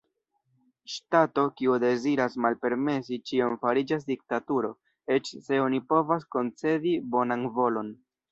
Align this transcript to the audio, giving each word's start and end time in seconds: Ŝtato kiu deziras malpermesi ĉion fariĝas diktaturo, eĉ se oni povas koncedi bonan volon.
Ŝtato 0.93 1.41
kiu 1.59 1.75
deziras 1.83 2.37
malpermesi 2.45 3.19
ĉion 3.31 3.59
fariĝas 3.65 4.09
diktaturo, 4.09 4.73
eĉ 5.19 5.31
se 5.49 5.61
oni 5.67 5.83
povas 5.93 6.25
koncedi 6.37 6.95
bonan 7.17 7.45
volon. 7.59 7.93